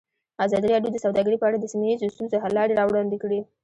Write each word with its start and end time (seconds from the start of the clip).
ازادي 0.45 0.67
راډیو 0.73 0.93
د 0.93 0.97
سوداګري 1.05 1.37
په 1.39 1.47
اړه 1.49 1.57
د 1.59 1.65
سیمه 1.71 1.85
ییزو 1.89 2.13
ستونزو 2.15 2.41
حل 2.43 2.51
لارې 2.57 2.77
راوړاندې 2.79 3.17
کړې. 3.23 3.39